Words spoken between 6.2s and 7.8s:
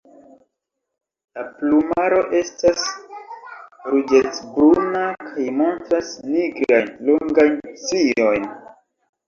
nigrajn longajn